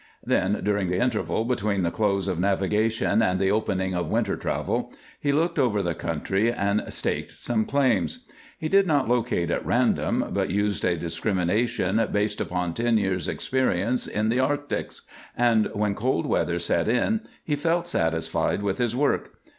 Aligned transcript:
Then, 0.25 0.61
during 0.63 0.89
the 0.89 0.97
interval 0.97 1.45
between 1.45 1.83
the 1.83 1.91
close 1.91 2.27
of 2.27 2.39
navigation 2.39 3.21
and 3.21 3.39
the 3.39 3.51
opening 3.51 3.93
of 3.93 4.09
winter 4.09 4.35
travel 4.35 4.91
he 5.19 5.31
looked 5.31 5.59
over 5.59 5.83
the 5.83 5.93
country 5.93 6.51
and 6.51 6.83
staked 6.89 7.33
some 7.33 7.65
claims. 7.65 8.25
He 8.57 8.67
did 8.67 8.87
not 8.87 9.07
locate 9.07 9.51
at 9.51 9.63
random, 9.63 10.31
but 10.31 10.49
used 10.49 10.83
a 10.85 10.97
discrimination 10.97 12.03
based 12.11 12.41
upon 12.41 12.73
ten 12.73 12.97
years' 12.97 13.27
experience 13.27 14.07
in 14.07 14.29
the 14.29 14.37
arctics, 14.39 15.01
and 15.37 15.69
when 15.73 15.93
cold 15.93 16.25
weather 16.25 16.57
set 16.57 16.87
in 16.87 17.21
he 17.43 17.55
felt 17.55 17.87
satisfied 17.87 18.63
with 18.63 18.79
his 18.79 18.95
work. 18.95 19.33